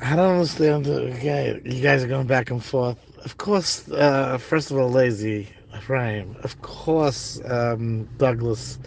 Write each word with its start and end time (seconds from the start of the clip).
I 0.00 0.16
don't 0.16 0.34
understand. 0.34 0.86
Okay, 0.86 1.60
you 1.64 1.82
guys 1.82 2.04
are 2.04 2.08
going 2.08 2.26
back 2.26 2.50
and 2.50 2.62
forth. 2.62 2.98
Of 3.24 3.38
course, 3.38 3.88
uh, 3.90 4.38
first 4.38 4.70
of 4.70 4.78
all, 4.78 4.90
lazy 4.90 5.48
frame. 5.82 6.36
Of 6.42 6.60
course, 6.62 7.40
um, 7.46 8.08
Douglas 8.18 8.78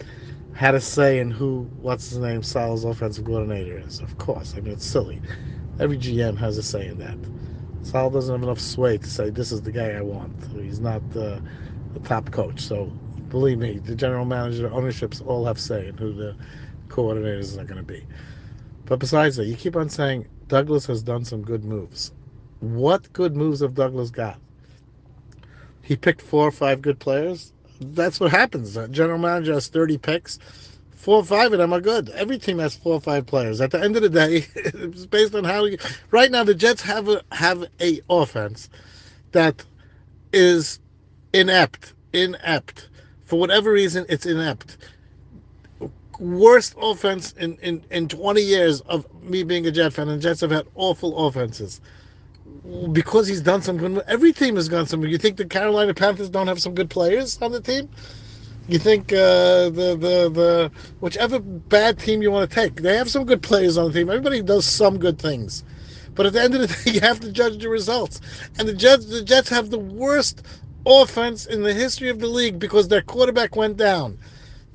had 0.54 0.74
a 0.74 0.80
say 0.80 1.18
in 1.18 1.30
who, 1.30 1.68
what's 1.80 2.10
his 2.10 2.18
name, 2.18 2.42
Sal's 2.42 2.84
offensive 2.84 3.24
coordinator 3.24 3.78
is. 3.78 4.00
Of 4.00 4.18
course, 4.18 4.54
I 4.56 4.60
mean 4.60 4.74
it's 4.74 4.84
silly. 4.86 5.20
Every 5.80 5.96
GM 5.96 6.36
has 6.38 6.58
a 6.58 6.62
say 6.62 6.88
in 6.88 6.98
that. 6.98 7.18
Sal 7.82 8.10
doesn't 8.10 8.34
have 8.34 8.42
enough 8.42 8.60
sway 8.60 8.98
to 8.98 9.06
say 9.06 9.30
this 9.30 9.52
is 9.52 9.62
the 9.62 9.72
guy 9.72 9.92
I 9.92 10.02
want. 10.02 10.32
He's 10.52 10.80
not 10.80 11.02
uh, 11.16 11.40
the 11.94 12.00
top 12.04 12.30
coach. 12.32 12.60
So 12.60 12.86
believe 13.30 13.58
me, 13.58 13.78
the 13.78 13.94
general 13.94 14.24
manager, 14.24 14.70
ownerships 14.72 15.20
all 15.20 15.44
have 15.46 15.58
say 15.58 15.88
in 15.88 15.96
who 15.96 16.12
the 16.12 16.36
coordinators 16.88 17.58
are 17.58 17.64
going 17.64 17.78
to 17.78 17.82
be. 17.82 18.04
But 18.84 18.98
besides 18.98 19.36
that, 19.36 19.46
you 19.46 19.56
keep 19.56 19.76
on 19.76 19.88
saying 19.88 20.26
Douglas 20.48 20.86
has 20.86 21.02
done 21.02 21.24
some 21.24 21.42
good 21.42 21.64
moves. 21.64 22.12
What 22.60 23.12
good 23.12 23.36
moves 23.36 23.60
have 23.60 23.74
Douglas 23.74 24.10
got? 24.10 24.38
He 25.82 25.96
picked 25.96 26.22
four 26.22 26.46
or 26.46 26.50
five 26.50 26.82
good 26.82 26.98
players. 26.98 27.52
That's 27.80 28.18
what 28.18 28.30
happens. 28.30 28.76
A 28.76 28.88
general 28.88 29.18
manager 29.18 29.54
has 29.54 29.68
30 29.68 29.98
picks. 29.98 30.38
Four 30.90 31.18
or 31.18 31.24
five 31.24 31.52
of 31.52 31.58
them 31.58 31.72
are 31.72 31.80
good. 31.80 32.08
Every 32.10 32.38
team 32.38 32.58
has 32.58 32.74
four 32.74 32.94
or 32.94 33.00
five 33.00 33.26
players. 33.26 33.60
At 33.60 33.70
the 33.70 33.80
end 33.80 33.96
of 33.96 34.02
the 34.02 34.08
day, 34.08 34.46
it's 34.56 35.06
based 35.06 35.34
on 35.34 35.44
how. 35.44 35.64
You, 35.64 35.78
right 36.10 36.30
now, 36.30 36.42
the 36.44 36.54
Jets 36.54 36.82
have 36.82 37.08
a 37.08 37.22
have 37.30 37.64
a 37.80 38.00
offense 38.10 38.68
that 39.32 39.64
is 40.32 40.80
inept, 41.32 41.94
inept. 42.12 42.88
For 43.24 43.38
whatever 43.38 43.70
reason, 43.70 44.06
it's 44.08 44.26
inept 44.26 44.76
worst 46.18 46.74
offense 46.80 47.32
in, 47.32 47.56
in, 47.62 47.84
in 47.90 48.08
20 48.08 48.40
years 48.42 48.80
of 48.82 49.06
me 49.22 49.42
being 49.42 49.66
a 49.66 49.70
Jet 49.70 49.92
fan, 49.92 50.08
and 50.08 50.20
Jets 50.22 50.40
have 50.40 50.50
had 50.50 50.66
awful 50.74 51.26
offenses. 51.26 51.80
Because 52.92 53.28
he's 53.28 53.40
done 53.42 53.62
some 53.62 53.78
good. 53.78 54.02
Every 54.06 54.32
team 54.32 54.56
has 54.56 54.68
done 54.68 54.86
some. 54.86 55.04
You 55.04 55.18
think 55.18 55.36
the 55.36 55.46
Carolina 55.46 55.94
Panthers 55.94 56.30
don't 56.30 56.48
have 56.48 56.60
some 56.60 56.74
good 56.74 56.90
players 56.90 57.40
on 57.42 57.52
the 57.52 57.60
team? 57.60 57.88
You 58.68 58.78
think 58.78 59.12
uh, 59.12 59.70
the 59.70 59.96
the 59.98 60.30
the 60.30 60.72
whichever 61.00 61.38
bad 61.38 61.98
team 61.98 62.22
you 62.22 62.30
want 62.30 62.50
to 62.50 62.54
take, 62.54 62.76
they 62.76 62.96
have 62.96 63.10
some 63.10 63.24
good 63.24 63.42
players 63.42 63.78
on 63.78 63.86
the 63.90 63.98
team. 63.98 64.10
Everybody 64.10 64.42
does 64.42 64.66
some 64.66 64.98
good 64.98 65.18
things, 65.18 65.64
but 66.14 66.26
at 66.26 66.34
the 66.34 66.42
end 66.42 66.54
of 66.54 66.60
the 66.62 66.66
day, 66.68 66.90
you 66.92 67.00
have 67.00 67.20
to 67.20 67.32
judge 67.32 67.62
the 67.62 67.68
results. 67.70 68.20
And 68.58 68.68
the 68.68 68.74
Jets 68.74 69.06
the 69.06 69.22
Jets 69.22 69.48
have 69.50 69.70
the 69.70 69.78
worst 69.78 70.42
offense 70.86 71.46
in 71.46 71.62
the 71.62 71.74
history 71.74 72.10
of 72.10 72.20
the 72.20 72.26
league 72.28 72.58
because 72.58 72.88
their 72.88 73.02
quarterback 73.02 73.56
went 73.56 73.78
down. 73.78 74.18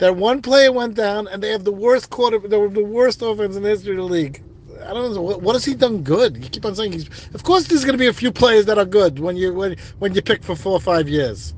That 0.04 0.18
one 0.18 0.42
player 0.42 0.70
went 0.74 0.96
down, 0.96 1.30
and 1.30 1.42
they 1.42 1.50
have 1.52 1.64
the 1.64 1.72
worst 1.72 2.10
quarter, 2.10 2.38
they 2.38 2.58
were 2.58 2.68
the 2.68 2.84
worst 2.84 3.22
offense 3.22 3.56
in 3.56 3.64
the 3.64 3.70
history 3.70 3.92
of 3.92 4.00
the 4.00 4.04
league. 4.04 4.44
I 4.84 4.94
don't 4.94 5.14
know 5.14 5.22
what, 5.22 5.42
what 5.42 5.54
has 5.54 5.64
he 5.64 5.76
done 5.76 6.04
good. 6.04 6.36
You 6.44 6.50
keep 6.50 6.66
on 6.66 6.76
saying 6.76 6.92
he's. 6.92 7.08
Of 7.34 7.44
course, 7.44 7.68
there's 7.68 7.86
going 7.86 7.94
to 7.94 7.98
be 7.98 8.08
a 8.08 8.14
few 8.14 8.30
players 8.30 8.66
that 8.66 8.78
are 8.78 8.84
good 8.84 9.20
when 9.20 9.38
you 9.38 9.54
when 9.54 9.78
when 10.00 10.14
you 10.14 10.22
pick 10.22 10.44
for 10.44 10.58
four 10.58 10.74
or 10.74 10.82
five 10.82 11.08
years 11.08 11.54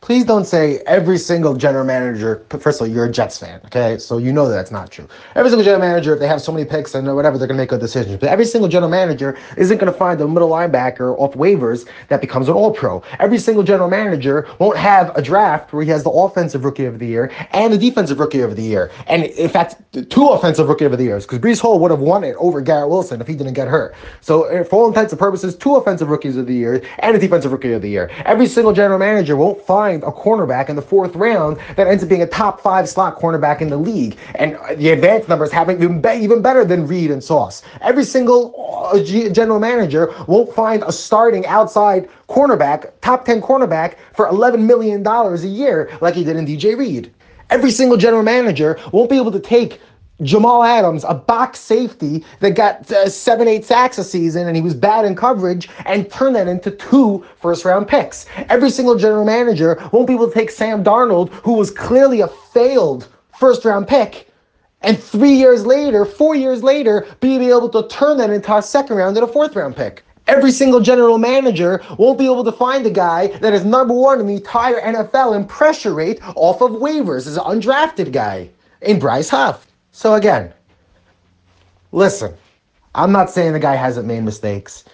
please 0.00 0.24
don't 0.24 0.44
say 0.44 0.78
every 0.86 1.18
single 1.18 1.54
general 1.54 1.84
manager. 1.84 2.44
First 2.60 2.80
of 2.80 2.86
all, 2.86 2.94
you're 2.94 3.06
a 3.06 3.10
Jets 3.12 3.38
fan, 3.38 3.60
okay? 3.66 3.98
So 3.98 4.18
you 4.18 4.32
know 4.32 4.48
that 4.48 4.54
that's 4.54 4.70
not 4.70 4.90
true. 4.90 5.08
Every 5.34 5.50
single 5.50 5.64
general 5.64 5.86
manager, 5.86 6.14
if 6.14 6.20
they 6.20 6.28
have 6.28 6.40
so 6.40 6.52
many 6.52 6.64
picks 6.64 6.94
and 6.94 7.14
whatever, 7.14 7.36
they're 7.36 7.48
gonna 7.48 7.58
make 7.58 7.70
good 7.70 7.80
decisions. 7.80 8.18
But 8.18 8.28
every 8.28 8.44
single 8.44 8.68
general 8.68 8.90
manager 8.90 9.36
isn't 9.56 9.78
gonna 9.78 9.92
find 9.92 10.20
a 10.20 10.28
middle 10.28 10.50
linebacker 10.50 11.18
off 11.18 11.34
waivers 11.34 11.88
that 12.08 12.20
becomes 12.20 12.48
an 12.48 12.54
All-Pro. 12.54 13.02
Every 13.18 13.38
single 13.38 13.64
general 13.64 13.90
manager 13.90 14.48
won't 14.58 14.78
have 14.78 15.14
a 15.16 15.22
draft 15.22 15.72
where 15.72 15.82
he 15.82 15.90
has 15.90 16.04
the 16.04 16.10
offensive 16.10 16.64
rookie 16.64 16.84
of 16.84 17.00
the 17.00 17.06
year 17.06 17.32
and 17.50 17.72
the 17.72 17.78
defensive 17.78 18.20
rookie 18.20 18.40
of 18.40 18.54
the 18.54 18.62
year, 18.62 18.90
and 19.08 19.24
in 19.24 19.48
fact, 19.48 19.76
two 20.10 20.28
offensive 20.28 20.68
rookie 20.68 20.84
of 20.84 20.96
the 20.96 21.04
years, 21.04 21.26
because 21.26 21.40
Breece 21.40 21.60
Hall 21.60 21.78
would 21.80 21.90
have 21.90 22.00
won 22.00 22.24
it 22.24 22.36
over 22.38 22.60
Garrett 22.60 22.88
Wilson 22.88 23.20
if 23.20 23.26
he 23.26 23.34
didn't 23.34 23.54
get 23.54 23.68
hurt. 23.68 23.94
So 24.20 24.44
eh, 24.44 24.62
for 24.62 24.76
all 24.76 24.88
intents 24.88 25.12
and 25.12 25.18
purposes, 25.18 25.56
two 25.56 25.74
offensive 25.74 26.08
rookies 26.08 26.36
of 26.36 26.46
the 26.46 26.54
year 26.54 26.82
and 27.00 27.16
a 27.16 27.18
defensive 27.18 27.52
rookie 27.52 27.72
of 27.72 27.82
the 27.82 27.90
year. 27.90 28.10
Every 28.24 28.46
single 28.46 28.72
general 28.72 28.98
manager 28.98 29.36
won't 29.36 29.60
find 29.62 29.87
a 29.96 30.12
cornerback 30.12 30.68
in 30.68 30.76
the 30.76 30.82
fourth 30.82 31.14
round 31.16 31.58
that 31.76 31.86
ends 31.86 32.02
up 32.02 32.08
being 32.08 32.22
a 32.22 32.26
top 32.26 32.60
five 32.60 32.88
slot 32.88 33.18
cornerback 33.18 33.60
in 33.60 33.68
the 33.68 33.76
league. 33.76 34.16
And 34.34 34.58
the 34.76 34.90
advanced 34.90 35.28
numbers 35.28 35.50
haven't 35.50 35.80
been 35.80 36.00
be- 36.00 36.22
even 36.22 36.42
better 36.42 36.64
than 36.64 36.86
Reed 36.86 37.10
and 37.10 37.22
Sauce. 37.22 37.62
Every 37.80 38.04
single 38.04 38.54
uh, 38.92 39.02
G- 39.02 39.30
general 39.30 39.58
manager 39.58 40.14
won't 40.26 40.54
find 40.54 40.82
a 40.86 40.92
starting 40.92 41.46
outside 41.46 42.08
cornerback, 42.28 42.92
top 43.00 43.24
10 43.24 43.40
cornerback, 43.40 43.96
for 44.14 44.26
$11 44.26 44.60
million 44.64 45.06
a 45.06 45.36
year 45.46 45.90
like 46.00 46.14
he 46.14 46.24
did 46.24 46.36
in 46.36 46.46
DJ 46.46 46.76
Reed. 46.76 47.12
Every 47.50 47.70
single 47.70 47.96
general 47.96 48.22
manager 48.22 48.78
won't 48.92 49.08
be 49.08 49.16
able 49.16 49.32
to 49.32 49.40
take 49.40 49.80
Jamal 50.22 50.64
Adams, 50.64 51.04
a 51.08 51.14
box 51.14 51.60
safety 51.60 52.24
that 52.40 52.50
got 52.50 52.90
uh, 52.90 53.08
seven, 53.08 53.46
eight 53.46 53.64
sacks 53.64 53.98
a 53.98 54.04
season 54.04 54.48
and 54.48 54.56
he 54.56 54.62
was 54.62 54.74
bad 54.74 55.04
in 55.04 55.14
coverage, 55.14 55.68
and 55.86 56.10
turn 56.10 56.32
that 56.32 56.48
into 56.48 56.72
two 56.72 57.24
first 57.40 57.64
round 57.64 57.86
picks. 57.86 58.26
Every 58.48 58.70
single 58.70 58.96
general 58.96 59.24
manager 59.24 59.80
won't 59.92 60.08
be 60.08 60.14
able 60.14 60.28
to 60.28 60.34
take 60.34 60.50
Sam 60.50 60.82
Darnold, 60.82 61.30
who 61.44 61.52
was 61.52 61.70
clearly 61.70 62.20
a 62.20 62.28
failed 62.28 63.08
first 63.38 63.64
round 63.64 63.86
pick, 63.86 64.28
and 64.82 64.98
three 64.98 65.32
years 65.34 65.64
later, 65.64 66.04
four 66.04 66.34
years 66.34 66.62
later, 66.64 67.06
be 67.20 67.36
able 67.48 67.68
to 67.68 67.86
turn 67.88 68.18
that 68.18 68.30
into 68.30 68.56
a 68.56 68.62
second 68.62 68.96
round 68.96 69.16
and 69.16 69.28
a 69.28 69.32
fourth 69.32 69.54
round 69.54 69.76
pick. 69.76 70.04
Every 70.26 70.50
single 70.50 70.80
general 70.80 71.18
manager 71.18 71.80
won't 71.96 72.18
be 72.18 72.26
able 72.26 72.44
to 72.44 72.52
find 72.52 72.84
a 72.84 72.90
guy 72.90 73.28
that 73.38 73.54
is 73.54 73.64
number 73.64 73.94
one 73.94 74.20
in 74.20 74.26
the 74.26 74.34
entire 74.34 74.80
NFL 74.80 75.36
in 75.36 75.46
pressure 75.46 75.94
rate 75.94 76.20
off 76.34 76.60
of 76.60 76.72
waivers 76.72 77.26
as 77.26 77.36
an 77.36 77.44
undrafted 77.44 78.12
guy 78.12 78.50
in 78.82 78.98
Bryce 78.98 79.28
Huff. 79.28 79.67
So 79.98 80.14
again, 80.14 80.54
listen, 81.90 82.32
I'm 82.94 83.10
not 83.10 83.30
saying 83.30 83.52
the 83.52 83.58
guy 83.58 83.74
hasn't 83.74 84.06
made 84.06 84.22
mistakes. 84.22 84.84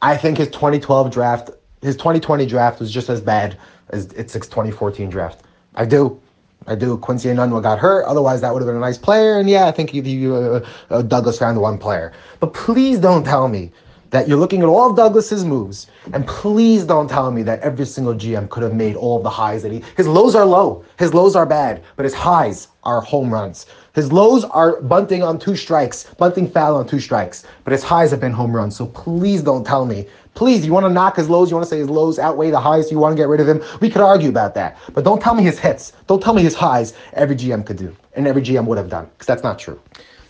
I 0.00 0.16
think 0.16 0.38
his 0.38 0.46
2012 0.46 1.10
draft, 1.10 1.50
his 1.82 1.96
2020 1.96 2.46
draft 2.46 2.78
was 2.78 2.92
just 2.92 3.08
as 3.08 3.20
bad 3.20 3.58
as 3.90 4.04
its 4.12 4.34
2014 4.34 5.10
draft. 5.10 5.42
I 5.74 5.86
do. 5.86 6.20
I 6.68 6.76
do. 6.76 6.96
Quincy 6.98 7.30
Enunwa 7.30 7.60
got 7.60 7.80
hurt. 7.80 8.04
Otherwise, 8.04 8.40
that 8.42 8.54
would 8.54 8.62
have 8.62 8.68
been 8.68 8.76
a 8.76 8.78
nice 8.78 8.96
player. 8.96 9.40
And 9.40 9.50
yeah, 9.50 9.66
I 9.66 9.72
think 9.72 9.92
you, 9.92 10.36
uh, 10.36 10.64
uh, 10.88 11.02
Douglas 11.02 11.40
found 11.40 11.60
one 11.60 11.76
player. 11.76 12.12
But 12.38 12.54
please 12.54 13.00
don't 13.00 13.24
tell 13.24 13.48
me 13.48 13.72
that 14.10 14.28
you're 14.28 14.38
looking 14.38 14.62
at 14.62 14.66
all 14.66 14.90
of 14.90 14.96
Douglas's 14.96 15.44
moves, 15.44 15.88
and 16.12 16.26
please 16.26 16.84
don't 16.84 17.08
tell 17.08 17.30
me 17.30 17.42
that 17.42 17.60
every 17.60 17.86
single 17.86 18.14
GM 18.14 18.48
could 18.48 18.62
have 18.62 18.74
made 18.74 18.96
all 18.96 19.16
of 19.16 19.22
the 19.22 19.30
highs 19.30 19.62
that 19.62 19.72
he. 19.72 19.82
His 19.96 20.06
lows 20.06 20.34
are 20.34 20.44
low, 20.44 20.84
his 20.98 21.12
lows 21.12 21.34
are 21.34 21.46
bad, 21.46 21.82
but 21.96 22.04
his 22.04 22.14
highs 22.14 22.68
are 22.84 23.00
home 23.00 23.32
runs. 23.32 23.66
His 23.96 24.12
lows 24.12 24.44
are 24.44 24.82
bunting 24.82 25.22
on 25.22 25.38
two 25.38 25.56
strikes, 25.56 26.04
bunting 26.18 26.50
foul 26.50 26.76
on 26.76 26.86
two 26.86 27.00
strikes, 27.00 27.44
but 27.64 27.72
his 27.72 27.82
highs 27.82 28.10
have 28.10 28.20
been 28.20 28.30
home 28.30 28.54
runs. 28.54 28.76
So 28.76 28.88
please 28.88 29.40
don't 29.42 29.64
tell 29.64 29.86
me. 29.86 30.06
Please, 30.34 30.66
you 30.66 30.72
want 30.74 30.84
to 30.84 30.90
knock 30.90 31.16
his 31.16 31.30
lows? 31.30 31.50
You 31.50 31.56
want 31.56 31.64
to 31.64 31.70
say 31.70 31.78
his 31.78 31.88
lows 31.88 32.18
outweigh 32.18 32.50
the 32.50 32.60
highs? 32.60 32.92
You 32.92 32.98
want 32.98 33.16
to 33.16 33.16
get 33.16 33.26
rid 33.26 33.40
of 33.40 33.48
him? 33.48 33.64
We 33.80 33.88
could 33.88 34.02
argue 34.02 34.28
about 34.28 34.54
that, 34.54 34.76
but 34.92 35.02
don't 35.02 35.22
tell 35.22 35.34
me 35.34 35.42
his 35.42 35.58
hits. 35.58 35.94
Don't 36.08 36.22
tell 36.22 36.34
me 36.34 36.42
his 36.42 36.54
highs. 36.54 36.92
Every 37.14 37.34
GM 37.34 37.64
could 37.64 37.78
do, 37.78 37.96
and 38.12 38.26
every 38.26 38.42
GM 38.42 38.66
would 38.66 38.76
have 38.76 38.90
done, 38.90 39.08
because 39.14 39.26
that's 39.26 39.42
not 39.42 39.58
true. 39.58 39.80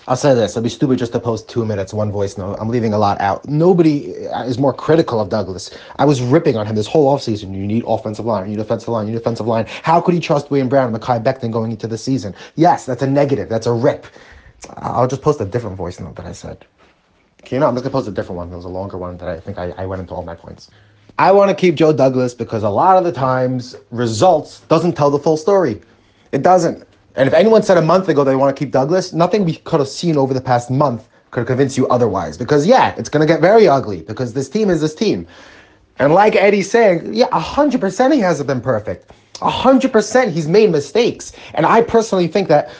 I'll 0.09 0.17
say 0.17 0.34
this: 0.34 0.56
I'd 0.56 0.62
be 0.62 0.69
stupid 0.69 0.99
just 0.99 1.12
to 1.12 1.21
post 1.21 1.49
two 1.49 1.65
minutes, 1.65 1.93
one 1.93 2.12
voice 2.12 2.39
note. 2.39 2.56
I'm 2.61 2.69
leaving 2.69 2.93
a 2.93 2.99
lot 2.99 3.21
out. 3.21 3.47
Nobody 3.49 4.28
uh, 4.28 4.44
is 4.44 4.56
more 4.56 4.72
critical 4.72 5.21
of 5.21 5.28
Douglas. 5.31 5.77
I 5.97 6.05
was 6.05 6.21
ripping 6.21 6.56
on 6.56 6.65
him 6.65 6.77
this 6.77 6.87
whole 6.87 7.12
offseason. 7.15 7.55
You 7.56 7.67
need 7.67 7.83
offensive 7.87 8.25
line, 8.25 8.49
you 8.49 8.56
need 8.56 8.62
offensive 8.62 8.89
line, 8.89 9.06
you 9.06 9.12
need 9.12 9.19
offensive 9.21 9.47
line. 9.47 9.67
How 9.83 10.00
could 10.00 10.15
he 10.15 10.21
trust 10.21 10.50
William 10.50 10.69
Brown 10.69 10.94
and 10.94 11.03
Mekhi 11.03 11.22
Becton 11.22 11.50
going 11.50 11.72
into 11.72 11.89
the 11.89 11.99
season? 11.99 12.34
Yes, 12.55 12.87
that's 12.87 13.03
a 13.03 13.06
negative. 13.06 13.49
That's 13.49 13.67
a 13.67 13.72
rip. 13.72 14.06
I'll 14.77 15.09
just 15.09 15.22
post 15.22 15.41
a 15.41 15.44
different 15.44 15.77
voice 15.77 15.99
note 15.99 16.15
that 16.17 16.27
I 16.27 16.33
said. 16.33 16.65
Okay, 17.43 17.56
you 17.56 17.61
know, 17.61 17.67
I'm 17.67 17.75
just 17.75 17.83
gonna 17.83 17.93
post 17.93 18.09
a 18.09 18.12
different 18.12 18.37
one. 18.37 18.53
It 18.53 18.56
was 18.56 18.65
a 18.65 18.69
longer 18.69 18.99
one 18.99 19.17
that 19.19 19.28
I 19.28 19.41
think 19.41 19.59
I, 19.59 19.71
I 19.77 19.87
went 19.87 20.00
into 20.00 20.15
all 20.15 20.23
my 20.23 20.34
points. 20.37 20.71
I 21.19 21.33
want 21.33 21.49
to 21.49 21.55
keep 21.55 21.75
Joe 21.75 21.93
Douglas 21.93 22.34
because 22.34 22.62
a 22.62 22.69
lot 22.69 22.97
of 22.97 23.05
the 23.05 23.12
times 23.12 23.75
results 23.91 24.61
doesn't 24.62 24.93
tell 24.93 25.11
the 25.11 25.19
full 25.19 25.37
story. 25.37 25.81
It 26.33 26.43
doesn't. 26.43 26.87
And 27.16 27.27
if 27.27 27.34
anyone 27.34 27.62
said 27.62 27.78
a 27.78 27.82
month 27.82 28.09
ago 28.09 28.25
they 28.25 28.37
want 28.37 28.54
to 28.54 28.65
keep 28.65 28.72
Douglas, 28.72 29.12
nothing 29.12 29.44
we 29.44 29.56
could 29.56 29.81
have 29.81 29.88
seen 29.88 30.16
over 30.16 30.34
the 30.34 30.41
past 30.41 30.71
month 30.71 31.09
could 31.31 31.47
convince 31.47 31.77
you 31.77 31.88
otherwise. 31.88 32.37
Because 32.37 32.67
yeah, 32.67 32.94
it's 32.96 33.08
gonna 33.08 33.26
get 33.26 33.41
very 33.41 33.67
ugly 33.67 34.02
because 34.02 34.35
this 34.35 34.49
team 34.49 34.70
is 34.70 34.81
this 34.81 34.94
team. 34.94 35.26
And 35.99 36.12
like 36.12 36.37
Eddie's 36.37 36.70
saying, 36.70 37.14
yeah, 37.14 37.26
hundred 37.38 37.81
percent 37.81 38.12
he 38.12 38.20
hasn't 38.20 38.46
been 38.46 38.61
perfect. 38.61 39.11
hundred 39.41 39.93
percent 39.93 40.32
he's 40.32 40.46
made 40.46 40.70
mistakes. 40.70 41.32
And 41.55 41.64
I 41.64 41.82
personally 41.82 42.29
think 42.29 42.49
that 42.49 42.70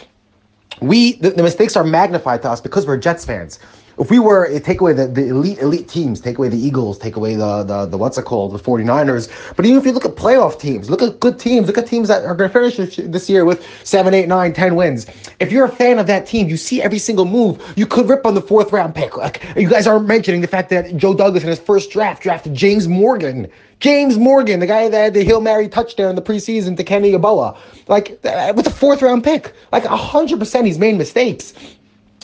we 0.83 1.15
the, 1.15 1.31
the 1.31 1.43
mistakes 1.43 1.75
are 1.77 1.85
magnified 1.85 2.43
to 2.43 2.51
us 2.51 2.61
because 2.61 2.87
we're 2.87 2.99
Jets 2.99 3.25
fans 3.25 3.59
if 3.99 4.11
we 4.11 4.19
were 4.19 4.47
eh, 4.47 4.59
take 4.59 4.81
away 4.81 4.93
the, 4.93 5.07
the 5.07 5.29
elite 5.29 5.59
elite 5.59 5.89
teams, 5.89 6.21
take 6.21 6.39
away 6.39 6.49
the 6.49 6.59
Eagles, 6.59 6.99
take 6.99 7.17
away 7.17 7.35
the, 7.35 7.63
the 7.63 7.87
the 7.87 7.99
what's 7.99 8.19
it 8.19 8.25
called, 8.25 8.53
the 8.53 8.59
49ers. 8.59 9.31
But 9.57 9.65
even 9.65 9.79
if 9.79 9.87
you 9.87 9.93
look 9.93 10.05
at 10.05 10.17
playoff 10.17 10.59
teams, 10.59 10.91
look 10.91 11.03
at 11.03 11.21
good 11.21 11.39
teams, 11.39 11.67
look 11.67 11.79
at 11.79 11.87
teams 11.87 12.09
that 12.09 12.25
are 12.25 12.35
going 12.35 12.51
to 12.51 12.71
finish 12.71 12.99
this 12.99 13.29
year 13.31 13.45
with 13.45 13.67
seven, 13.85 14.15
eight, 14.15 14.29
nine, 14.29 14.53
ten 14.53 14.75
wins. 14.75 15.07
If 15.41 15.51
you're 15.53 15.65
a 15.65 15.71
fan 15.71 15.99
of 15.99 16.07
that 16.09 16.27
team, 16.27 16.49
you 16.49 16.57
see 16.57 16.83
every 16.83 16.99
single 16.99 17.25
move. 17.25 17.63
You 17.77 17.87
could 17.87 18.09
rip 18.09 18.27
on 18.27 18.35
the 18.35 18.43
fourth 18.43 18.73
round 18.73 18.95
pick. 18.95 19.17
Like 19.17 19.43
you 19.57 19.69
guys 19.69 19.87
aren't 19.87 20.07
mentioning 20.07 20.41
the 20.41 20.49
fact 20.49 20.71
that 20.71 20.97
Joe 20.97 21.15
Douglas 21.15 21.43
in 21.43 21.49
his 21.49 21.59
first 21.59 21.91
draft 21.91 22.23
drafted 22.23 22.55
James 22.55 22.89
Morgan. 22.89 23.49
James 23.81 24.17
Morgan, 24.17 24.61
the 24.61 24.67
guy 24.67 24.89
that 24.89 24.97
had 24.97 25.15
the 25.15 25.23
Hail 25.23 25.41
Mary 25.41 25.69
touchdown 25.69 26.11
in 26.11 26.17
the 26.17 26.23
preseason 26.23 26.77
to 26.79 26.85
Kenny 26.85 27.13
Yeboah. 27.13 27.57
Like 27.89 28.19
with 28.55 28.67
a 28.67 28.71
fourth 28.71 29.03
round 29.03 29.25
pick. 29.25 29.53
Like 29.73 29.85
hundred 29.85 30.39
percent 30.39 30.67
he's 30.67 30.79
made 30.79 30.97
mistakes. 30.97 31.55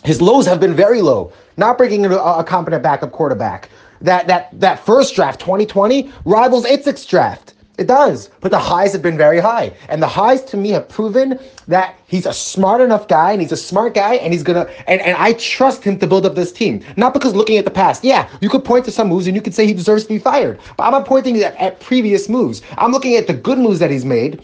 His 0.05 0.21
lows 0.21 0.47
have 0.47 0.61
been 0.61 0.75
very 0.75 1.03
low. 1.03 1.33
Not 1.57 1.79
bringing 1.79 2.05
in 2.05 2.13
a, 2.13 2.17
a 2.17 2.45
competent 2.45 2.83
backup 2.83 3.13
quarterback. 3.13 3.69
That 4.01 4.27
that 4.27 4.49
that 4.61 4.85
first 4.85 5.15
draft, 5.15 5.41
2020, 5.41 6.13
rivals 6.25 6.65
Idzik's 6.65 7.07
draft. 7.07 7.55
It 7.79 7.87
does. 7.87 8.29
But 8.41 8.51
the 8.51 8.59
highs 8.59 8.93
have 8.93 9.01
been 9.01 9.17
very 9.17 9.41
high. 9.41 9.73
And 9.89 10.03
the 10.03 10.07
highs 10.07 10.45
to 10.45 10.57
me 10.57 10.71
have 10.71 10.89
proven 10.89 11.39
that 11.69 11.99
he's 12.07 12.27
a 12.27 12.33
smart 12.33 12.81
enough 12.83 13.09
guy 13.09 13.33
and 13.33 13.41
he's 13.41 13.53
a 13.53 13.57
smart 13.57 13.95
guy 13.95 14.17
and 14.17 14.33
he's 14.33 14.43
gonna 14.43 14.69
and, 14.87 15.01
and 15.01 15.17
I 15.17 15.33
trust 15.35 15.83
him 15.83 15.99
to 16.01 16.07
build 16.07 16.27
up 16.27 16.35
this 16.35 16.53
team. 16.53 16.85
Not 16.97 17.15
because 17.15 17.35
looking 17.35 17.57
at 17.57 17.65
the 17.65 17.71
past. 17.71 18.05
Yeah, 18.05 18.29
you 18.41 18.51
could 18.51 18.65
point 18.65 18.85
to 18.87 18.91
some 18.91 19.09
moves 19.09 19.27
and 19.27 19.35
you 19.35 19.41
could 19.43 19.55
say 19.55 19.67
he 19.67 19.73
deserves 19.73 20.03
to 20.05 20.09
be 20.11 20.19
fired. 20.19 20.61
But 20.77 20.85
I'm 20.85 20.93
not 20.93 21.07
pointing 21.07 21.37
at, 21.43 21.57
at 21.57 21.81
previous 21.81 22.29
moves. 22.29 22.61
I'm 22.77 22.93
looking 22.93 23.17
at 23.17 23.27
the 23.27 23.35
good 23.35 23.59
moves 23.59 23.79
that 23.79 23.91
he's 23.91 24.05
made 24.05 24.43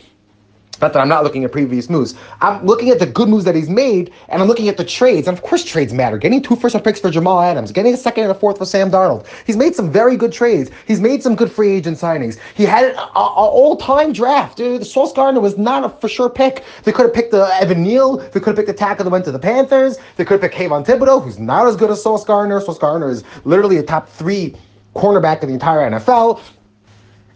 not 0.80 0.92
that 0.92 1.00
I'm 1.00 1.08
not 1.08 1.24
looking 1.24 1.44
at 1.44 1.52
previous 1.52 1.88
moves. 1.90 2.14
I'm 2.40 2.64
looking 2.64 2.90
at 2.90 2.98
the 2.98 3.06
good 3.06 3.28
moves 3.28 3.44
that 3.44 3.54
he's 3.54 3.68
made, 3.68 4.12
and 4.28 4.40
I'm 4.40 4.48
looking 4.48 4.68
at 4.68 4.76
the 4.76 4.84
trades. 4.84 5.28
And 5.28 5.36
of 5.36 5.42
course, 5.42 5.64
trades 5.64 5.92
matter. 5.92 6.18
Getting 6.18 6.42
two 6.42 6.56
first 6.56 6.74
round 6.74 6.84
picks 6.84 7.00
for 7.00 7.10
Jamal 7.10 7.40
Adams, 7.40 7.72
getting 7.72 7.94
a 7.94 7.96
second 7.96 8.24
and 8.24 8.32
a 8.32 8.34
fourth 8.34 8.58
for 8.58 8.64
Sam 8.64 8.90
Darnold. 8.90 9.26
He's 9.46 9.56
made 9.56 9.74
some 9.74 9.90
very 9.90 10.16
good 10.16 10.32
trades. 10.32 10.70
He's 10.86 11.00
made 11.00 11.22
some 11.22 11.34
good 11.34 11.50
free 11.50 11.70
agent 11.70 11.98
signings. 11.98 12.38
He 12.54 12.64
had 12.64 12.90
an 12.90 12.96
all 13.14 13.76
time 13.76 14.12
draft. 14.12 14.56
Dude, 14.56 14.86
Sauce 14.86 15.12
Gardner 15.12 15.40
was 15.40 15.58
not 15.58 15.84
a 15.84 15.88
for 15.88 16.08
sure 16.08 16.30
pick. 16.30 16.64
They 16.84 16.92
could 16.92 17.06
have 17.06 17.14
picked 17.14 17.32
the 17.32 17.48
Evan 17.60 17.82
Neal. 17.82 18.18
They 18.18 18.40
could 18.40 18.46
have 18.46 18.56
picked 18.56 18.68
the 18.68 18.74
tackle 18.74 19.04
that 19.04 19.10
went 19.10 19.24
to 19.26 19.32
the 19.32 19.38
Panthers. 19.38 19.98
They 20.16 20.24
could 20.24 20.40
have 20.40 20.50
picked 20.50 20.54
Kayvon 20.54 20.84
Thibodeaux, 20.84 21.22
who's 21.22 21.38
not 21.38 21.66
as 21.66 21.76
good 21.76 21.90
as 21.90 22.02
Sauce 22.02 22.24
Gardner. 22.24 22.60
Sauce 22.60 22.78
Gardner 22.78 23.10
is 23.10 23.24
literally 23.44 23.78
a 23.78 23.82
top 23.82 24.08
three 24.08 24.54
cornerback 24.94 25.42
in 25.42 25.48
the 25.48 25.54
entire 25.54 25.90
NFL. 25.90 26.40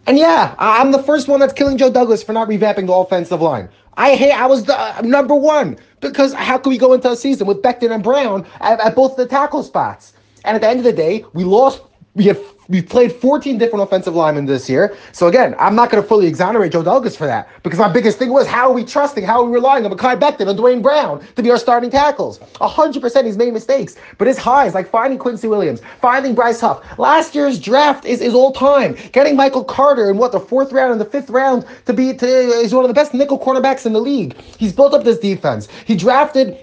And 0.07 0.19
yeah, 0.19 0.55
I'm 0.59 0.91
the 0.91 1.03
first 1.03 1.29
one 1.29 1.41
that's 1.41 1.53
killing 1.53 1.79
Joe 1.79 1.91
Douglas 1.91 2.23
for 2.23 2.33
not 2.33 2.49
revamping 2.49 2.87
the 2.87 2.93
offensive 2.93 3.41
line. 3.41 3.69
I 3.97 4.15
hate. 4.15 4.33
I 4.33 4.47
was 4.47 4.65
the 4.65 4.79
uh, 4.79 5.01
number 5.03 5.35
one 5.35 5.79
because 6.01 6.33
how 6.33 6.59
could 6.59 6.71
we 6.71 6.79
go 6.79 6.93
into 6.93 7.11
a 7.11 7.17
season 7.17 7.47
with 7.47 7.63
Becton 7.63 7.93
and 7.93 8.03
Brown 8.03 8.47
at, 8.61 8.81
at 8.81 8.97
both 8.97 9.17
the 9.17 9.27
tackle 9.27 9.63
spots? 9.63 10.15
And 10.45 10.55
at 10.57 10.61
the 10.61 10.69
end 10.69 10.79
of 10.81 10.85
the 10.85 10.93
day, 10.93 11.25
we 11.35 11.45
lost. 11.45 11.83
We 12.15 12.25
have 12.25 12.41
We've 12.73 12.89
played 12.89 13.13
14 13.13 13.59
different 13.59 13.83
offensive 13.83 14.15
linemen 14.15 14.47
this 14.47 14.67
year. 14.67 14.97
So 15.13 15.27
again, 15.27 15.55
I'm 15.59 15.75
not 15.75 15.91
going 15.91 16.03
to 16.03 16.09
fully 16.09 16.27
exonerate 16.27 16.73
Joe 16.73 16.83
Douglas 16.83 17.15
for 17.15 17.27
that 17.27 17.51
because 17.63 17.79
my 17.79 17.93
biggest 17.93 18.19
thing 18.19 18.31
was 18.31 18.47
how 18.47 18.71
are 18.71 18.73
we 18.73 18.83
trusting, 18.83 19.25
how 19.25 19.43
are 19.43 19.45
we 19.45 19.53
relying 19.53 19.85
on 19.85 19.93
Mekhi 19.93 20.19
Becton 20.19 20.49
and 20.49 20.57
Duane 20.57 20.81
Brown 20.81 21.23
to 21.37 21.43
be 21.43 21.51
our 21.51 21.59
starting 21.59 21.91
tackles? 21.91 22.39
100% 22.39 23.25
he's 23.27 23.37
made 23.37 23.53
mistakes, 23.53 23.97
but 24.17 24.27
his 24.27 24.39
highs, 24.39 24.73
like 24.73 24.89
finding 24.89 25.19
Quincy 25.19 25.49
Williams, 25.49 25.83
finding 26.01 26.35
Bryce 26.35 26.63
Huff, 26.63 26.83
last 26.99 27.35
year's 27.35 27.61
draft 27.61 28.07
is, 28.07 28.23
is 28.23 28.33
all 28.33 28.53
time. 28.53 28.97
Getting 29.13 29.37
Michael 29.37 29.65
Carter 29.65 30.09
in 30.09 30.17
what, 30.17 30.33
the 30.33 30.41
fourth 30.41 30.73
round 30.73 30.93
and 30.93 31.01
the 31.01 31.05
fifth 31.05 31.29
round 31.29 31.67
to 31.85 31.93
be, 31.93 32.15
to, 32.15 32.27
he's 32.63 32.73
one 32.73 32.85
of 32.85 32.89
the 32.89 32.95
best 32.95 33.13
nickel 33.13 33.39
cornerbacks 33.39 33.85
in 33.85 33.93
the 33.93 34.01
league. 34.01 34.35
He's 34.57 34.73
built 34.73 34.95
up 34.95 35.05
this 35.05 35.19
defense. 35.19 35.69
He 35.85 35.95
drafted 35.95 36.57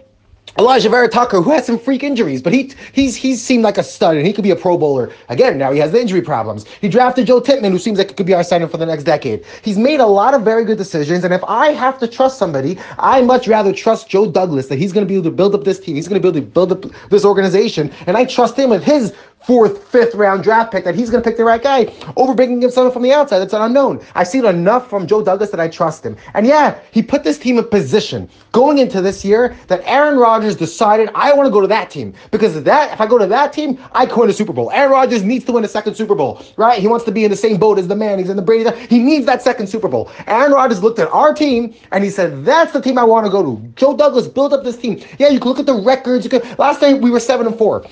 Alijah 0.57 0.89
Vera-Tucker, 0.89 1.41
who 1.41 1.51
has 1.51 1.65
some 1.65 1.77
freak 1.77 2.03
injuries, 2.03 2.41
but 2.41 2.53
he 2.53 2.71
he's 2.91 3.15
he's 3.15 3.41
seemed 3.41 3.63
like 3.63 3.77
a 3.77 3.83
stud 3.83 4.17
and 4.17 4.25
he 4.25 4.33
could 4.33 4.43
be 4.43 4.51
a 4.51 4.55
Pro 4.55 4.77
Bowler. 4.77 5.11
Again, 5.29 5.57
now 5.57 5.71
he 5.71 5.79
has 5.79 5.91
the 5.91 6.01
injury 6.01 6.21
problems. 6.21 6.65
He 6.81 6.89
drafted 6.89 7.27
Joe 7.27 7.39
Tippmann, 7.39 7.71
who 7.71 7.79
seems 7.79 7.97
like 7.97 8.11
it 8.11 8.17
could 8.17 8.25
be 8.25 8.33
our 8.33 8.43
center 8.43 8.67
for 8.67 8.77
the 8.77 8.85
next 8.85 9.03
decade. 9.03 9.45
He's 9.61 9.77
made 9.77 9.99
a 9.99 10.05
lot 10.05 10.33
of 10.33 10.41
very 10.41 10.65
good 10.65 10.77
decisions, 10.77 11.23
and 11.23 11.33
if 11.33 11.43
I 11.45 11.67
have 11.71 11.99
to 11.99 12.07
trust 12.07 12.37
somebody, 12.37 12.77
I 12.97 13.21
much 13.21 13.47
rather 13.47 13.71
trust 13.71 14.09
Joe 14.09 14.29
Douglas 14.29 14.67
that 14.67 14.79
he's 14.79 14.91
going 14.91 15.05
to 15.05 15.07
be 15.07 15.15
able 15.15 15.25
to 15.25 15.35
build 15.35 15.53
up 15.53 15.63
this 15.63 15.79
team. 15.79 15.95
He's 15.95 16.07
going 16.07 16.21
to 16.21 16.31
be 16.31 16.37
able 16.37 16.45
to 16.45 16.53
build 16.53 16.71
up 16.71 16.85
this 17.09 17.25
organization, 17.25 17.91
and 18.07 18.17
I 18.17 18.25
trust 18.25 18.57
him 18.57 18.69
with 18.69 18.83
his 18.83 19.13
fourth, 19.41 19.87
fifth 19.87 20.15
round 20.15 20.43
draft 20.43 20.71
pick 20.71 20.83
that 20.83 20.95
he's 20.95 21.09
going 21.09 21.23
to 21.23 21.27
pick 21.27 21.37
the 21.37 21.43
right 21.43 21.61
guy 21.61 21.93
over 22.17 22.33
bringing 22.33 22.61
him 22.61 22.69
someone 22.69 22.93
from 22.93 23.01
the 23.01 23.11
outside 23.11 23.39
that's 23.39 23.53
an 23.53 23.61
unknown. 23.61 24.03
I've 24.15 24.27
seen 24.27 24.45
enough 24.45 24.89
from 24.89 25.07
Joe 25.07 25.23
Douglas 25.23 25.49
that 25.51 25.59
I 25.59 25.67
trust 25.67 26.05
him. 26.05 26.15
And 26.33 26.45
yeah, 26.45 26.79
he 26.91 27.01
put 27.01 27.23
this 27.23 27.37
team 27.37 27.57
in 27.57 27.67
position 27.67 28.29
going 28.51 28.77
into 28.77 29.01
this 29.01 29.23
year 29.23 29.55
that 29.67 29.81
Aaron 29.85 30.17
Rodgers 30.17 30.55
decided 30.55 31.09
I 31.15 31.33
want 31.33 31.47
to 31.47 31.51
go 31.51 31.61
to 31.61 31.67
that 31.67 31.89
team 31.89 32.13
because 32.31 32.61
that 32.63 32.93
if 32.93 33.01
I 33.01 33.07
go 33.07 33.17
to 33.17 33.27
that 33.27 33.53
team, 33.53 33.79
I 33.93 34.05
can 34.05 34.19
win 34.19 34.29
a 34.29 34.33
Super 34.33 34.53
Bowl. 34.53 34.71
Aaron 34.71 34.91
Rodgers 34.91 35.23
needs 35.23 35.45
to 35.45 35.51
win 35.53 35.63
a 35.63 35.67
second 35.67 35.95
Super 35.95 36.15
Bowl, 36.15 36.41
right? 36.57 36.79
He 36.79 36.87
wants 36.87 37.05
to 37.05 37.11
be 37.11 37.23
in 37.23 37.31
the 37.31 37.37
same 37.37 37.57
boat 37.57 37.79
as 37.79 37.87
the 37.87 37.95
man. 37.95 38.19
He's 38.19 38.29
in 38.29 38.35
the 38.35 38.41
Brady. 38.41 38.69
He 38.87 38.99
needs 38.99 39.25
that 39.25 39.41
second 39.41 39.67
Super 39.67 39.87
Bowl. 39.87 40.11
Aaron 40.27 40.51
Rodgers 40.51 40.83
looked 40.83 40.99
at 40.99 41.07
our 41.09 41.33
team 41.33 41.73
and 41.91 42.03
he 42.03 42.09
said, 42.09 42.45
"That's 42.45 42.73
the 42.73 42.81
team 42.81 42.97
I 42.97 43.03
want 43.03 43.25
to 43.25 43.31
go 43.31 43.43
to." 43.43 43.61
Joe 43.75 43.95
Douglas 43.95 44.27
built 44.27 44.53
up 44.53 44.63
this 44.63 44.77
team. 44.77 45.01
Yeah, 45.17 45.29
you 45.29 45.39
can 45.39 45.49
look 45.49 45.59
at 45.59 45.65
the 45.65 45.81
records. 45.81 46.23
You 46.25 46.29
can, 46.29 46.41
last 46.57 46.79
time 46.79 47.01
we 47.01 47.09
were 47.09 47.19
seven 47.19 47.47
and 47.47 47.57
four. 47.57 47.85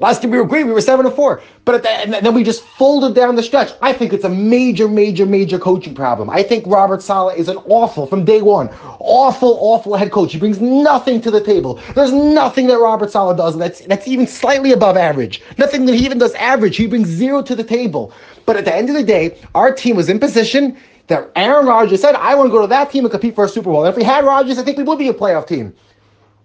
Last 0.00 0.22
year 0.22 0.30
we 0.30 0.38
were 0.38 0.44
great. 0.44 0.64
We 0.64 0.72
were 0.72 0.80
seven 0.80 1.04
to 1.06 1.10
four, 1.10 1.42
but 1.64 1.82
the, 1.82 2.20
then 2.22 2.32
we 2.32 2.44
just 2.44 2.62
folded 2.62 3.16
down 3.16 3.34
the 3.34 3.42
stretch. 3.42 3.72
I 3.82 3.92
think 3.92 4.12
it's 4.12 4.22
a 4.24 4.28
major, 4.28 4.86
major, 4.86 5.26
major 5.26 5.58
coaching 5.58 5.92
problem. 5.92 6.30
I 6.30 6.44
think 6.44 6.64
Robert 6.68 7.02
Saleh 7.02 7.36
is 7.36 7.48
an 7.48 7.56
awful 7.66 8.06
from 8.06 8.24
day 8.24 8.40
one, 8.40 8.68
awful, 9.00 9.58
awful 9.60 9.96
head 9.96 10.12
coach. 10.12 10.32
He 10.32 10.38
brings 10.38 10.60
nothing 10.60 11.20
to 11.22 11.32
the 11.32 11.42
table. 11.42 11.80
There's 11.96 12.12
nothing 12.12 12.68
that 12.68 12.78
Robert 12.78 13.10
Saleh 13.10 13.36
does 13.36 13.58
that's 13.58 13.80
that's 13.86 14.06
even 14.06 14.28
slightly 14.28 14.70
above 14.70 14.96
average. 14.96 15.42
Nothing 15.58 15.84
that 15.86 15.96
he 15.96 16.04
even 16.04 16.18
does 16.18 16.34
average. 16.34 16.76
He 16.76 16.86
brings 16.86 17.08
zero 17.08 17.42
to 17.42 17.56
the 17.56 17.64
table. 17.64 18.12
But 18.46 18.56
at 18.56 18.64
the 18.64 18.74
end 18.74 18.88
of 18.90 18.94
the 18.94 19.02
day, 19.02 19.36
our 19.56 19.74
team 19.74 19.96
was 19.96 20.08
in 20.08 20.20
position 20.20 20.76
that 21.08 21.28
Aaron 21.34 21.66
Rodgers 21.66 22.00
said, 22.00 22.14
"I 22.14 22.36
want 22.36 22.48
to 22.48 22.52
go 22.52 22.60
to 22.60 22.68
that 22.68 22.92
team 22.92 23.04
and 23.04 23.10
compete 23.10 23.34
for 23.34 23.44
a 23.46 23.48
Super 23.48 23.70
Bowl." 23.70 23.84
And 23.84 23.90
if 23.90 23.96
we 23.96 24.04
had 24.04 24.24
Rodgers, 24.24 24.58
I 24.60 24.62
think 24.62 24.78
we 24.78 24.84
would 24.84 24.98
be 24.98 25.08
a 25.08 25.14
playoff 25.14 25.48
team. 25.48 25.74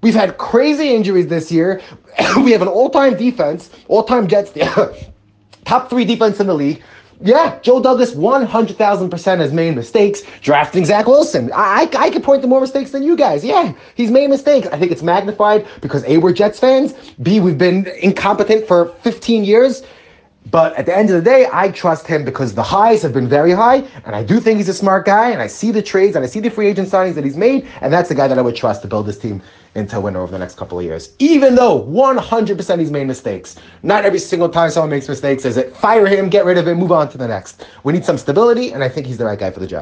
We've 0.03 0.13
had 0.13 0.37
crazy 0.37 0.93
injuries 0.93 1.27
this 1.27 1.49
year. 1.49 1.81
we 2.43 2.51
have 2.51 2.61
an 2.61 2.67
all-time 2.67 3.15
defense, 3.15 3.69
all-time 3.87 4.27
Jets, 4.27 4.51
top 5.65 5.89
three 5.89 6.03
defense 6.03 6.41
in 6.41 6.47
the 6.47 6.53
league. 6.53 6.83
Yeah, 7.21 7.57
Joe 7.61 7.81
Douglas 7.81 8.13
100,000% 8.13 9.37
has 9.37 9.53
made 9.53 9.75
mistakes 9.75 10.23
drafting 10.41 10.83
Zach 10.83 11.07
Wilson. 11.07 11.49
I, 11.53 11.89
I, 11.93 11.97
I 11.97 12.09
could 12.09 12.21
point 12.21 12.41
to 12.41 12.49
more 12.49 12.59
mistakes 12.59 12.91
than 12.91 13.01
you 13.01 13.15
guys. 13.15 13.45
Yeah, 13.45 13.71
he's 13.95 14.11
made 14.11 14.29
mistakes. 14.29 14.67
I 14.67 14.77
think 14.77 14.91
it's 14.91 15.03
magnified 15.03 15.65
because 15.79 16.03
A, 16.03 16.17
we're 16.17 16.33
Jets 16.33 16.59
fans. 16.59 16.91
B, 17.21 17.39
we've 17.39 17.57
been 17.57 17.87
incompetent 18.01 18.67
for 18.67 18.87
15 19.03 19.45
years. 19.45 19.83
But 20.51 20.75
at 20.75 20.85
the 20.85 20.95
end 20.95 21.09
of 21.09 21.15
the 21.15 21.21
day, 21.21 21.47
I 21.53 21.71
trust 21.71 22.05
him 22.05 22.25
because 22.25 22.53
the 22.53 22.63
highs 22.63 23.01
have 23.03 23.13
been 23.13 23.29
very 23.29 23.53
high, 23.53 23.87
and 24.03 24.13
I 24.13 24.23
do 24.23 24.41
think 24.41 24.57
he's 24.57 24.67
a 24.67 24.73
smart 24.73 25.05
guy, 25.05 25.29
and 25.29 25.41
I 25.41 25.47
see 25.47 25.71
the 25.71 25.81
trades 25.81 26.17
and 26.17 26.25
I 26.25 26.27
see 26.27 26.41
the 26.41 26.49
free 26.49 26.67
agent 26.67 26.89
signings 26.89 27.13
that 27.15 27.23
he's 27.23 27.37
made, 27.37 27.65
and 27.79 27.93
that's 27.93 28.09
the 28.09 28.15
guy 28.15 28.27
that 28.27 28.37
I 28.37 28.41
would 28.41 28.55
trust 28.55 28.81
to 28.81 28.89
build 28.89 29.05
this 29.05 29.17
team 29.17 29.41
into 29.75 29.99
winner 29.99 30.21
over 30.21 30.31
the 30.31 30.39
next 30.39 30.55
couple 30.55 30.77
of 30.77 30.85
years. 30.85 31.13
Even 31.19 31.55
though 31.55 31.83
100% 31.83 32.79
he's 32.79 32.91
made 32.91 33.07
mistakes. 33.07 33.55
Not 33.81 34.05
every 34.05 34.19
single 34.19 34.49
time 34.49 34.69
someone 34.69 34.89
makes 34.89 35.09
mistakes 35.09 35.45
is 35.45 35.57
it 35.57 35.75
fire 35.75 36.05
him, 36.05 36.29
get 36.29 36.45
rid 36.45 36.57
of 36.57 36.67
him, 36.67 36.77
move 36.77 36.91
on 36.91 37.09
to 37.09 37.17
the 37.17 37.27
next. 37.27 37.65
We 37.83 37.93
need 37.93 38.05
some 38.05 38.17
stability, 38.17 38.71
and 38.71 38.83
I 38.83 38.89
think 38.89 39.07
he's 39.07 39.17
the 39.17 39.25
right 39.25 39.39
guy 39.39 39.51
for 39.51 39.59
the 39.59 39.67
job. 39.67 39.81